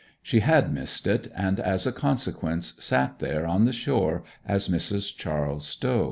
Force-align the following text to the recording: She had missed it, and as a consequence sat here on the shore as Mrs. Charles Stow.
She 0.23 0.39
had 0.39 0.73
missed 0.73 1.05
it, 1.05 1.31
and 1.35 1.59
as 1.59 1.85
a 1.85 1.91
consequence 1.91 2.73
sat 2.79 3.17
here 3.19 3.45
on 3.45 3.65
the 3.65 3.71
shore 3.71 4.23
as 4.43 4.67
Mrs. 4.67 5.15
Charles 5.15 5.67
Stow. 5.67 5.99